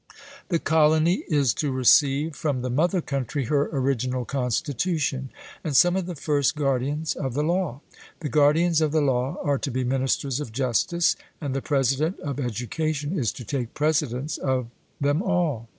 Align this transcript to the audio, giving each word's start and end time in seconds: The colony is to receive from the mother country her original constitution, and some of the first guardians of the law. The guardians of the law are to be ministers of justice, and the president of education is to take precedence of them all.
The 0.47 0.57
colony 0.57 1.25
is 1.27 1.53
to 1.53 1.71
receive 1.71 2.35
from 2.35 2.63
the 2.63 2.71
mother 2.71 3.01
country 3.01 3.45
her 3.45 3.67
original 3.71 4.25
constitution, 4.25 5.29
and 5.63 5.77
some 5.77 5.95
of 5.95 6.07
the 6.07 6.15
first 6.15 6.55
guardians 6.55 7.13
of 7.15 7.35
the 7.35 7.43
law. 7.43 7.81
The 8.21 8.27
guardians 8.29 8.81
of 8.81 8.93
the 8.93 9.01
law 9.01 9.37
are 9.43 9.59
to 9.59 9.69
be 9.69 9.83
ministers 9.83 10.39
of 10.39 10.51
justice, 10.51 11.15
and 11.39 11.53
the 11.53 11.61
president 11.61 12.19
of 12.21 12.39
education 12.39 13.15
is 13.15 13.31
to 13.33 13.45
take 13.45 13.75
precedence 13.75 14.39
of 14.39 14.71
them 14.99 15.21
all. 15.21 15.69